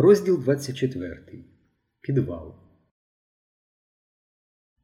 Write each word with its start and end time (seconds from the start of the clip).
Розділ 0.00 0.42
24. 0.42 1.18
Підвал. 2.00 2.54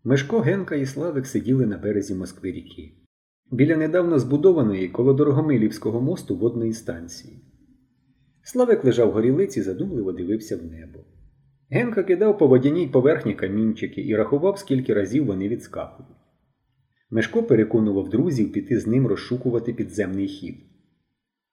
Мешко 0.05 0.41
Генка 0.41 0.75
і 0.75 0.87
Славик 0.87 1.27
сиділи 1.27 1.67
на 1.67 1.79
березі 1.79 2.15
Москви 2.15 2.53
ріки. 2.53 2.93
Біля 3.51 3.77
недавно 3.77 4.19
збудованої 4.19 4.89
коло 4.89 5.13
Дорогомилівського 5.13 6.01
мосту 6.01 6.37
водної 6.37 6.73
станції. 6.73 7.45
Славик 8.43 8.85
лежав 8.85 9.13
горілиці, 9.13 9.63
задумливо 9.63 10.13
дивився 10.13 10.57
в 10.57 10.65
небо. 10.65 10.99
Генка 11.71 12.03
кидав 12.03 12.39
по 12.39 12.47
водяній 12.47 12.89
поверхні 12.89 13.35
камінчики 13.35 14.01
і 14.01 14.17
рахував, 14.17 14.59
скільки 14.59 14.95
разів 14.95 15.27
вони 15.27 15.49
відскакують. 15.49 16.17
Мешко 17.11 17.43
переконував 17.43 18.09
друзів 18.09 18.53
піти 18.53 18.81
з 18.81 18.87
ним 18.87 19.07
розшукувати 19.07 19.73
підземний 19.73 20.29
хід. 20.29 20.57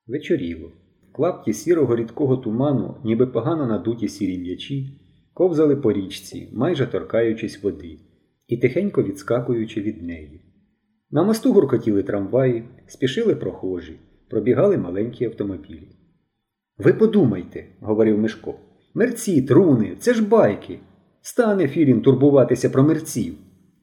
Вечоріло. 0.07 0.71
Клапті 1.11 1.53
сірого 1.53 1.95
рідкого 1.95 2.37
туману, 2.37 2.97
ніби 3.03 3.27
погано 3.27 3.65
надуті 3.65 4.07
сірі 4.07 4.37
м'ячі, 4.37 4.99
ковзали 5.33 5.75
по 5.75 5.93
річці, 5.93 6.49
майже 6.53 6.87
торкаючись 6.87 7.63
води, 7.63 7.99
і 8.47 8.57
тихенько 8.57 9.03
відскакуючи 9.03 9.81
від 9.81 10.03
неї. 10.03 10.41
На 11.11 11.23
мосту 11.23 11.53
гуркотіли 11.53 12.03
трамваї, 12.03 12.63
спішили 12.87 13.35
прохожі, 13.35 13.99
пробігали 14.29 14.77
маленькі 14.77 15.25
автомобілі. 15.25 15.87
Ви 16.77 16.93
подумайте, 16.93 17.65
говорив 17.81 18.19
Мишко. 18.19 18.55
Мерці, 18.93 19.41
труни, 19.41 19.95
це 19.99 20.13
ж 20.13 20.27
байки. 20.27 20.79
Стане 21.21 21.67
Філін 21.67 22.01
турбуватися 22.01 22.69
про 22.69 22.83
мерців. 22.83 23.33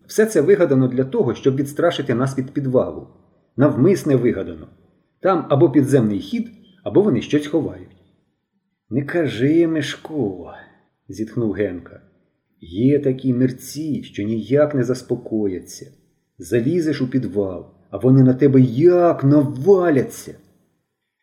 Все 0.06 0.27
це 0.27 0.41
вигадано 0.41 0.88
для 0.88 1.05
того, 1.05 1.34
щоб 1.34 1.56
відстрашити 1.56 2.14
нас 2.14 2.38
від 2.38 2.50
підвалу. 2.50 3.06
Навмисне 3.56 4.16
вигадано. 4.16 4.66
Там 5.20 5.47
або 5.48 5.70
підземний 5.70 6.19
хід, 6.19 6.50
або 6.84 7.02
вони 7.02 7.22
щось 7.22 7.47
ховають. 7.47 7.97
Не 8.91 9.02
кажи, 9.02 9.66
Мишко, 9.66 10.52
зітхнув 11.08 11.52
Генка. 11.52 12.00
Є 12.61 12.98
такі 12.98 13.33
мерці, 13.34 14.02
що 14.02 14.22
ніяк 14.22 14.75
не 14.75 14.84
заспокояться. 14.84 15.92
Залізеш 16.39 17.00
у 17.00 17.08
підвал, 17.08 17.67
а 17.91 17.98
вони 17.98 18.22
на 18.22 18.34
тебе 18.34 18.61
як 18.61 19.25
наваляться. 19.25 20.34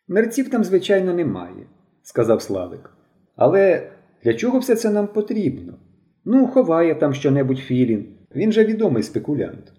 Мерців 0.08 0.50
там, 0.50 0.64
звичайно, 0.64 1.14
немає, 1.14 1.66
сказав 2.02 2.42
Славик. 2.42 2.90
Але 3.36 3.90
для 4.24 4.34
чого 4.34 4.58
все 4.58 4.76
це 4.76 4.90
нам 4.90 5.06
потрібно? 5.06 5.78
Ну, 6.24 6.46
ховає 6.46 6.94
там 6.94 7.14
щонебудь 7.14 7.58
Філін. 7.58 8.06
Він 8.34 8.52
же 8.52 8.64
відомий 8.64 9.02
спекулянт. 9.02 9.72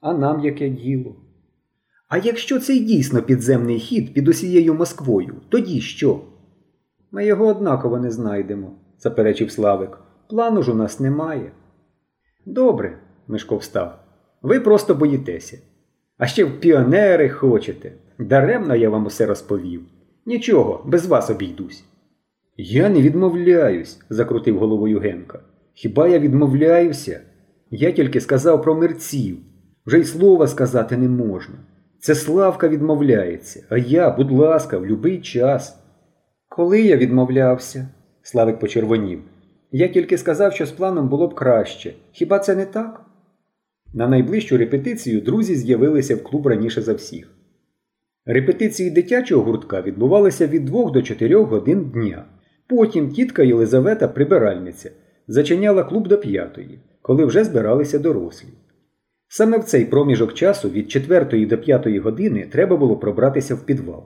А 0.00 0.12
нам 0.14 0.40
яке 0.40 0.68
діло? 0.68 1.16
А 2.12 2.18
якщо 2.18 2.60
це 2.60 2.74
й 2.74 2.80
дійсно 2.80 3.22
підземний 3.22 3.78
хід 3.78 4.14
під 4.14 4.28
усією 4.28 4.74
Москвою, 4.74 5.34
тоді 5.48 5.80
що? 5.80 6.20
Ми 7.12 7.26
його 7.26 7.46
однаково 7.46 7.98
не 7.98 8.10
знайдемо, 8.10 8.72
заперечив 8.98 9.50
Славик. 9.50 9.98
Плану 10.28 10.62
ж 10.62 10.72
у 10.72 10.74
нас 10.74 11.00
немає. 11.00 11.52
Добре, 12.46 12.98
Мишко 13.28 13.56
встав. 13.56 13.98
Ви 14.42 14.60
просто 14.60 14.94
боїтеся. 14.94 15.58
А 16.18 16.26
ще 16.26 16.44
в 16.44 16.60
піонери 16.60 17.28
хочете. 17.28 17.92
Даремно 18.18 18.76
я 18.76 18.90
вам 18.90 19.06
усе 19.06 19.26
розповів. 19.26 19.82
Нічого, 20.26 20.84
без 20.86 21.06
вас 21.06 21.30
обійдусь. 21.30 21.84
Я 22.56 22.88
не 22.88 23.02
відмовляюсь, 23.02 24.00
закрутив 24.10 24.58
головою 24.58 25.00
Генка. 25.00 25.40
Хіба 25.74 26.08
я 26.08 26.18
відмовляюся? 26.18 27.20
Я 27.70 27.92
тільки 27.92 28.20
сказав 28.20 28.62
про 28.62 28.74
мерців. 28.74 29.38
Вже 29.86 29.98
й 29.98 30.04
слова 30.04 30.46
сказати 30.46 30.96
не 30.96 31.08
можна. 31.08 31.54
Це 32.04 32.14
Славка 32.14 32.68
відмовляється, 32.68 33.64
а 33.68 33.78
я, 33.78 34.10
будь 34.10 34.30
ласка, 34.30 34.78
в 34.78 34.86
любий 34.86 35.20
час. 35.20 35.78
Коли 36.48 36.82
я 36.82 36.96
відмовлявся, 36.96 37.88
Славик 38.22 38.58
почервонів. 38.58 39.20
Я 39.72 39.88
тільки 39.88 40.18
сказав, 40.18 40.52
що 40.52 40.66
з 40.66 40.70
планом 40.70 41.08
було 41.08 41.28
б 41.28 41.34
краще. 41.34 41.94
Хіба 42.12 42.38
це 42.38 42.56
не 42.56 42.66
так? 42.66 43.06
На 43.94 44.08
найближчу 44.08 44.56
репетицію 44.56 45.20
друзі 45.20 45.54
з'явилися 45.54 46.16
в 46.16 46.22
клуб 46.22 46.46
раніше 46.46 46.82
за 46.82 46.94
всіх. 46.94 47.30
Репетиції 48.26 48.90
дитячого 48.90 49.42
гуртка 49.42 49.82
відбувалися 49.82 50.46
від 50.46 50.64
2 50.64 50.90
до 50.90 51.02
4 51.02 51.36
годин 51.36 51.90
дня. 51.90 52.24
Потім 52.66 53.10
тітка 53.10 53.42
Єлизавета, 53.42 54.08
прибиральниця, 54.08 54.90
зачиняла 55.28 55.84
клуб 55.84 56.08
до 56.08 56.18
п'ятої, 56.18 56.80
коли 57.02 57.24
вже 57.24 57.44
збиралися 57.44 57.98
дорослі. 57.98 58.48
Саме 59.34 59.58
в 59.58 59.64
цей 59.64 59.84
проміжок 59.84 60.34
часу 60.34 60.70
від 60.70 60.90
4 60.90 61.46
до 61.46 61.58
5 61.58 61.86
години 61.86 62.46
треба 62.52 62.76
було 62.76 62.96
пробратися 62.96 63.54
в 63.54 63.66
підвал. 63.66 64.04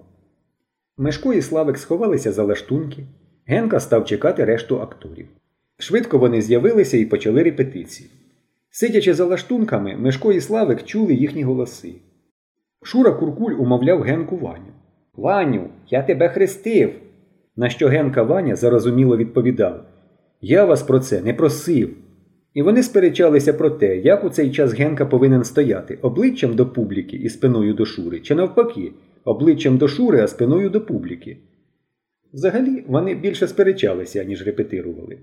Мешко 0.97 1.33
і 1.33 1.43
Славик 1.43 1.79
сховалися 1.79 2.33
за 2.33 2.43
лаштунки. 2.43 3.07
Генка 3.47 3.81
став 3.81 4.05
чекати 4.05 4.45
решту 4.45 4.81
акторів. 4.81 5.27
Швидко 5.79 6.19
вони 6.19 6.43
з'явилися 6.43 6.97
і 6.97 7.05
почали 7.05 7.43
репетиції. 7.43 8.11
Сидячи 8.71 9.15
за 9.15 9.25
лаштунками, 9.25 9.97
Мешко 9.97 10.33
і 10.33 10.41
Славик 10.41 10.85
чули 10.85 11.15
їхні 11.15 11.43
голоси. 11.43 11.95
Шура 12.83 13.13
Куркуль 13.13 13.53
умовляв 13.53 14.03
Генку 14.03 14.37
Ваню. 14.37 14.73
Ваню, 15.15 15.69
я 15.89 16.03
тебе 16.03 16.29
хрестив. 16.29 16.93
На 17.57 17.69
що 17.69 17.89
Генка 17.89 18.23
Ваня 18.23 18.57
зарозуміло 18.57 19.17
відповідав 19.17 19.85
Я 20.41 20.65
вас 20.65 20.83
про 20.83 21.01
це 21.01 21.21
не 21.21 21.35
просив. 21.35 22.06
І 22.57 22.63
вони 22.63 22.83
сперечалися 22.83 23.53
про 23.53 23.71
те, 23.71 23.97
як 23.97 24.25
у 24.25 24.31
цей 24.31 24.51
час 24.51 24.75
Генка 24.75 25.07
повинен 25.07 25.45
стояти 25.45 25.99
обличчям 26.03 26.55
до 26.55 26.67
публіки 26.67 27.17
і 27.17 27.29
спиною 27.29 27.75
до 27.75 27.87
Шури, 27.87 28.21
чи 28.21 28.35
навпаки, 28.35 28.93
обличчям 29.25 29.79
до 29.79 29.89
Шури, 29.89 30.21
а 30.21 30.29
спиною 30.29 30.71
до 30.71 30.81
публіки. 30.81 31.37
Взагалі, 32.33 32.85
вони 32.89 33.15
більше 33.15 33.49
сперечалися, 33.49 34.25
ніж 34.25 34.47
репетирували. 34.47 35.19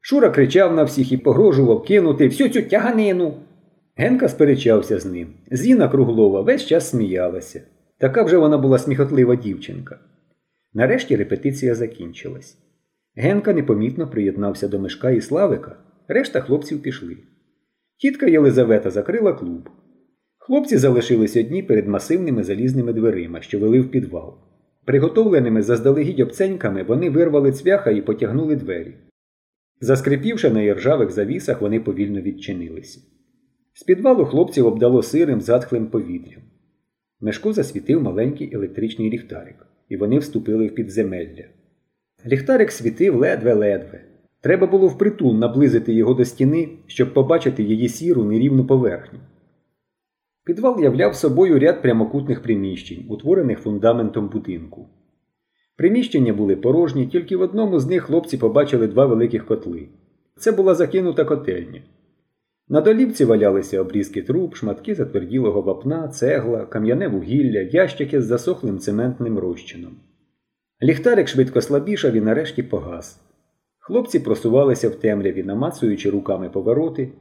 Шура 0.00 0.30
кричав 0.30 0.74
на 0.74 0.84
всіх 0.84 1.12
і 1.12 1.16
погрожував 1.16 1.84
кинути 1.84 2.28
всю 2.28 2.48
цю 2.48 2.62
тяганину. 2.62 3.34
Генка 3.96 4.28
сперечався 4.28 4.98
з 4.98 5.06
ним. 5.06 5.28
Зіна 5.50 5.88
Круглова 5.88 6.40
весь 6.40 6.66
час 6.66 6.90
сміялася. 6.90 7.62
Така 7.98 8.22
вже 8.22 8.36
вона 8.36 8.58
була 8.58 8.78
сміхотлива 8.78 9.36
дівчинка. 9.36 9.98
Нарешті 10.74 11.16
репетиція 11.16 11.74
закінчилась. 11.74 12.58
Генка 13.16 13.52
непомітно 13.52 14.06
приєднався 14.06 14.68
до 14.68 14.78
Мишка 14.78 15.10
і 15.10 15.20
Славика, 15.20 15.76
решта 16.10 16.40
хлопців 16.40 16.82
пішли. 16.82 17.16
Тітка 17.96 18.26
Єлизавета 18.26 18.90
закрила 18.90 19.32
клуб. 19.32 19.70
Хлопці 20.38 20.76
залишились 20.76 21.36
одні 21.36 21.62
перед 21.62 21.88
масивними 21.88 22.44
залізними 22.44 22.92
дверима, 22.92 23.40
що 23.40 23.58
вели 23.58 23.80
в 23.80 23.90
підвал. 23.90 24.34
Приготовленими 24.84 25.62
заздалегідь 25.62 26.20
обценьками 26.20 26.82
вони 26.82 27.10
вирвали 27.10 27.52
цвяха 27.52 27.90
і 27.90 28.00
потягнули 28.00 28.56
двері. 28.56 28.94
Заскрипівши 29.80 30.50
на 30.50 30.62
іржавих 30.62 31.10
завісах, 31.10 31.60
вони 31.60 31.80
повільно 31.80 32.20
відчинилися. 32.20 33.00
З 33.72 33.82
підвалу 33.82 34.24
хлопців 34.24 34.66
обдало 34.66 35.02
сирим, 35.02 35.40
затхлим 35.40 35.86
повітрям. 35.86 36.42
Мешко 37.20 37.52
засвітив 37.52 38.02
маленький 38.02 38.54
електричний 38.54 39.10
ліхтарик, 39.10 39.66
і 39.88 39.96
вони 39.96 40.18
вступили 40.18 40.66
в 40.66 40.74
підземелля. 40.74 41.44
Ліхтарик 42.26 42.72
світив 42.72 43.16
ледве-ледве. 43.16 44.09
Треба 44.40 44.66
було 44.66 44.88
впритул 44.88 45.36
наблизити 45.36 45.92
його 45.92 46.14
до 46.14 46.24
стіни, 46.24 46.68
щоб 46.86 47.14
побачити 47.14 47.62
її 47.62 47.88
сіру 47.88 48.24
нерівну 48.24 48.64
поверхню. 48.64 49.18
Підвал 50.44 50.82
являв 50.82 51.14
собою 51.14 51.58
ряд 51.58 51.82
прямокутних 51.82 52.42
приміщень, 52.42 53.06
утворених 53.08 53.58
фундаментом 53.58 54.28
будинку. 54.28 54.88
Приміщення 55.76 56.32
були 56.32 56.56
порожні, 56.56 57.06
тільки 57.06 57.36
в 57.36 57.40
одному 57.40 57.78
з 57.78 57.86
них 57.86 58.02
хлопці 58.02 58.36
побачили 58.36 58.86
два 58.86 59.06
великих 59.06 59.46
котли. 59.46 59.88
Це 60.36 60.52
була 60.52 60.74
закинута 60.74 61.24
котельня. 61.24 61.82
На 62.68 62.80
долівці 62.80 63.24
валялися 63.24 63.80
обрізки 63.80 64.22
труб, 64.22 64.56
шматки 64.56 64.94
затверділого 64.94 65.62
вапна, 65.62 66.08
цегла, 66.08 66.66
кам'яне 66.66 67.08
вугілля, 67.08 67.60
ящики 67.60 68.22
з 68.22 68.24
засохлим 68.24 68.78
цементним 68.78 69.38
розчином. 69.38 69.92
Ліхтарик 70.82 71.28
швидко 71.28 71.60
слабішав 71.60 72.12
і 72.12 72.20
нарешті 72.20 72.62
погас. 72.62 73.20
Хлопці 73.90 74.20
просувалися 74.20 74.88
в 74.88 74.94
темряві, 74.94 75.42
намацуючи 75.42 76.10
руками 76.10 76.50
повороти. 76.50 77.12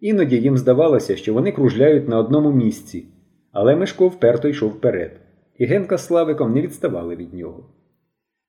Іноді 0.00 0.36
їм 0.36 0.56
здавалося, 0.56 1.16
що 1.16 1.34
вони 1.34 1.52
кружляють 1.52 2.08
на 2.08 2.18
одному 2.18 2.52
місці, 2.52 3.04
але 3.52 3.76
Мишко 3.76 4.08
вперто 4.08 4.48
йшов 4.48 4.70
вперед, 4.70 5.20
і 5.58 5.64
Генка 5.64 5.98
з 5.98 6.06
Славиком 6.06 6.54
не 6.54 6.62
відставали 6.62 7.16
від 7.16 7.34
нього. 7.34 7.70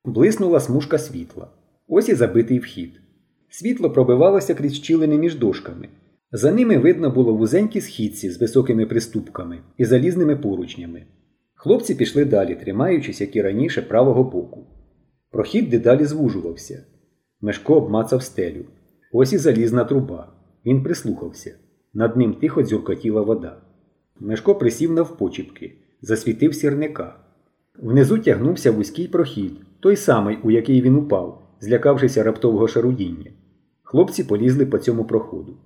Блиснула 0.06 0.60
смужка 0.60 0.98
світла. 0.98 1.48
Ось 1.88 2.10
і 2.10 2.16
забитий 2.16 2.60
вхід. 2.60 3.02
Світло 3.50 3.90
пробивалося 3.90 4.56
крізь 4.56 4.76
щілини 4.76 5.18
між 5.18 5.36
дошками. 5.36 5.90
За 6.32 6.52
ними 6.52 6.78
видно 6.78 7.10
було 7.10 7.34
вузенькі 7.34 7.82
східці 7.82 8.30
з 8.30 8.42
високими 8.42 8.86
приступками 8.86 9.60
і 9.78 9.86
залізними 9.86 10.36
поручнями. 10.36 11.04
Хлопці 11.54 11.96
пішли 11.96 12.26
далі, 12.26 12.56
тримаючись, 12.56 13.22
як 13.22 13.36
і 13.36 13.42
раніше, 13.42 13.82
правого 13.82 14.24
боку. 14.24 14.68
Прохід 15.32 15.70
дедалі 15.70 16.06
звужувався. 16.06 16.84
Мешко 17.42 17.76
обмацав 17.76 18.24
стелю. 18.24 18.66
Ось 19.12 19.34
і 19.34 19.38
залізна 19.38 19.86
труба. 19.86 20.34
Він 20.66 20.84
прислухався. 20.84 21.56
Над 21.94 22.18
ним 22.18 22.34
тихо 22.34 22.64
дзюркотіла 22.64 23.22
вода. 23.22 23.58
Мешко 24.20 24.56
присів 24.56 24.92
навпочіпки, 24.92 25.76
засвітив 26.02 26.56
сірника. 26.56 27.16
Внизу 27.78 28.20
тягнувся 28.20 28.72
вузький 28.72 29.08
прохід, 29.08 29.54
той 29.80 29.96
самий, 29.96 30.38
у 30.44 30.52
який 30.52 30.82
він 30.82 30.96
упав, 30.96 31.42
злякавшися 31.60 32.24
раптового 32.24 32.68
шарудіння. 32.68 33.32
Хлопці 33.84 34.24
полізли 34.24 34.66
по 34.66 34.78
цьому 34.78 35.06
проходу. 35.06 35.58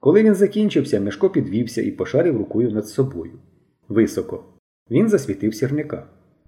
Коли 0.00 0.22
він 0.22 0.34
закінчився, 0.34 1.00
Мешко 1.00 1.30
підвівся 1.30 1.82
і 1.82 1.90
пошарив 1.90 2.36
рукою 2.36 2.70
над 2.70 2.88
собою. 2.88 3.32
Високо. 3.88 4.44
Він 4.90 5.08
засвітив 5.08 5.54
сірника. 5.54 6.06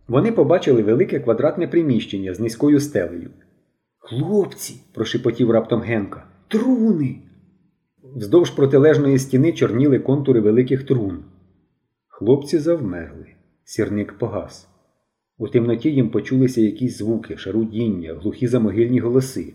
Вони 0.08 0.32
побачили 0.32 0.82
велике 0.82 1.20
квадратне 1.20 1.68
приміщення 1.68 2.34
з 2.34 2.40
низькою 2.40 2.80
стелею. 2.80 3.30
Хлопці, 4.08 4.80
прошепотів 4.92 5.50
раптом 5.50 5.80
Генка. 5.80 6.24
Труни. 6.48 7.16
Вздовж 8.16 8.50
протилежної 8.50 9.18
стіни 9.18 9.52
чорніли 9.52 9.98
контури 9.98 10.40
великих 10.40 10.82
трун. 10.82 11.24
Хлопці 12.06 12.58
завмерли. 12.58 13.26
Сірник 13.64 14.18
погас. 14.18 14.68
У 15.38 15.48
темноті 15.48 15.90
їм 15.90 16.10
почулися 16.10 16.60
якісь 16.60 16.98
звуки, 16.98 17.36
шарудіння, 17.36 18.14
глухі 18.14 18.46
замогильні 18.46 19.00
голоси. 19.00 19.54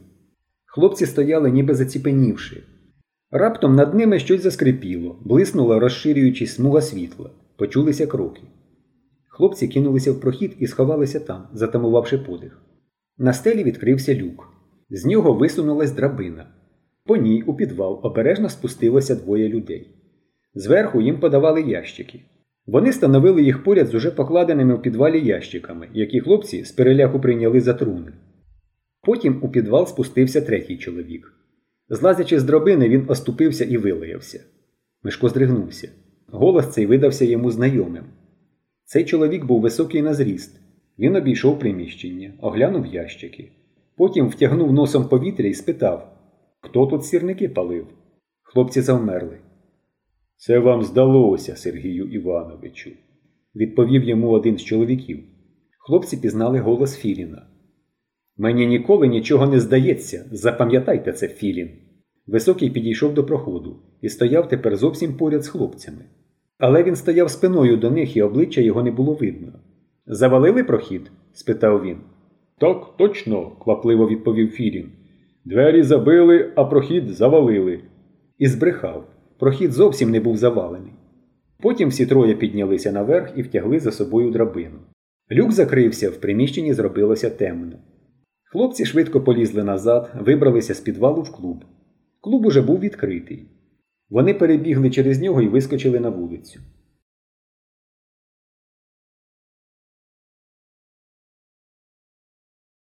Хлопці 0.65 1.05
стояли, 1.05 1.51
ніби 1.51 1.75
заціпенівши. 1.75 2.63
Раптом 3.31 3.75
над 3.75 3.93
ними 3.95 4.19
щось 4.19 4.43
заскрипіло, 4.43 5.19
блиснула, 5.25 5.79
розширюючись 5.79 6.55
смуга 6.55 6.81
світла. 6.81 7.29
Почулися 7.57 8.07
кроки. 8.07 8.41
Хлопці 9.27 9.67
кинулися 9.67 10.11
в 10.11 10.19
прохід 10.19 10.55
і 10.59 10.67
сховалися 10.67 11.19
там, 11.19 11.47
затамувавши 11.53 12.17
подих. 12.17 12.61
На 13.21 13.33
стелі 13.33 13.63
відкрився 13.63 14.15
люк. 14.15 14.53
З 14.89 15.05
нього 15.05 15.33
висунулась 15.33 15.91
драбина. 15.91 16.47
По 17.05 17.17
ній 17.17 17.43
у 17.47 17.53
підвал 17.53 17.99
обережно 18.03 18.49
спустилося 18.49 19.15
двоє 19.15 19.49
людей. 19.49 19.87
Зверху 20.53 21.01
їм 21.01 21.19
подавали 21.19 21.61
ящики. 21.61 22.21
Вони 22.65 22.93
становили 22.93 23.43
їх 23.43 23.63
поряд 23.63 23.87
з 23.87 23.95
уже 23.95 24.11
покладеними 24.11 24.75
в 24.75 24.81
підвалі 24.81 25.25
ящиками, 25.25 25.89
які 25.93 26.19
хлопці 26.19 26.63
з 26.63 26.71
переляку 26.71 27.19
прийняли 27.19 27.61
за 27.61 27.73
труни. 27.73 28.13
Потім 29.01 29.39
у 29.43 29.49
підвал 29.49 29.87
спустився 29.87 30.41
третій 30.41 30.77
чоловік. 30.77 31.33
Злазячи 31.89 32.39
з 32.39 32.43
дробини, 32.43 32.89
він 32.89 33.05
оступився 33.07 33.65
і 33.65 33.77
вилаявся. 33.77 34.43
Мишко 35.03 35.29
здригнувся. 35.29 35.89
Голос 36.27 36.73
цей 36.73 36.85
видався 36.85 37.25
йому 37.25 37.51
знайомим. 37.51 38.03
Цей 38.85 39.05
чоловік 39.05 39.45
був 39.45 39.61
високий 39.61 40.01
на 40.01 40.13
зріст. 40.13 40.60
Він 41.01 41.15
обійшов 41.15 41.59
приміщення, 41.59 42.33
оглянув 42.41 42.85
ящики. 42.85 43.51
Потім 43.97 44.27
втягнув 44.29 44.73
носом 44.73 45.07
повітря 45.07 45.49
і 45.49 45.53
спитав 45.53 46.17
Хто 46.59 46.85
тут 46.85 47.05
сірники 47.05 47.49
палив? 47.49 47.87
Хлопці 48.41 48.81
завмерли. 48.81 49.37
Це 50.37 50.59
вам 50.59 50.83
здалося, 50.83 51.55
Сергію 51.55 52.05
Івановичу, 52.05 52.91
відповів 53.55 54.03
йому 54.03 54.29
один 54.29 54.57
з 54.57 54.63
чоловіків. 54.63 55.23
Хлопці 55.79 56.17
пізнали 56.17 56.59
голос 56.59 56.97
Філіна. 56.97 57.47
Мені 58.37 58.67
ніколи 58.67 59.07
нічого 59.07 59.47
не 59.47 59.59
здається, 59.59 60.25
запам'ятайте 60.31 61.13
це, 61.13 61.27
Філін. 61.27 61.69
Високий 62.27 62.69
підійшов 62.69 63.13
до 63.13 63.23
проходу 63.23 63.79
і 64.01 64.09
стояв 64.09 64.49
тепер 64.49 64.77
зовсім 64.77 65.13
поряд 65.13 65.43
з 65.43 65.47
хлопцями. 65.47 66.05
Але 66.57 66.83
він 66.83 66.95
стояв 66.95 67.31
спиною 67.31 67.77
до 67.77 67.91
них 67.91 68.17
і 68.17 68.21
обличчя 68.21 68.61
його 68.61 68.83
не 68.83 68.91
було 68.91 69.13
видно. 69.13 69.53
Завалили 70.13 70.63
прохід? 70.63 71.11
спитав 71.33 71.83
він. 71.83 71.97
Так, 72.57 72.97
точно, 72.97 73.51
квапливо 73.63 74.07
відповів 74.07 74.49
Філін. 74.51 74.89
Двері 75.45 75.83
забили, 75.83 76.51
а 76.55 76.65
прохід 76.65 77.09
завалили. 77.09 77.79
І 78.37 78.47
збрехав. 78.47 79.07
Прохід 79.39 79.71
зовсім 79.71 80.11
не 80.11 80.19
був 80.19 80.37
завалений. 80.37 80.91
Потім 81.61 81.89
всі 81.89 82.05
троє 82.05 82.35
піднялися 82.35 82.91
наверх 82.91 83.31
і 83.35 83.41
втягли 83.41 83.79
за 83.79 83.91
собою 83.91 84.31
драбину. 84.31 84.79
Люк 85.31 85.51
закрився, 85.51 86.09
в 86.09 86.15
приміщенні 86.15 86.73
зробилося 86.73 87.29
темно. 87.29 87.75
Хлопці 88.43 88.85
швидко 88.85 89.21
полізли 89.21 89.63
назад, 89.63 90.11
вибралися 90.19 90.73
з 90.73 90.79
підвалу 90.79 91.21
в 91.21 91.31
клуб. 91.31 91.65
Клуб 92.21 92.45
уже 92.45 92.61
був 92.61 92.79
відкритий. 92.79 93.45
Вони 94.09 94.33
перебігли 94.33 94.89
через 94.89 95.21
нього 95.21 95.41
і 95.41 95.47
вискочили 95.47 95.99
на 95.99 96.09
вулицю. 96.09 96.59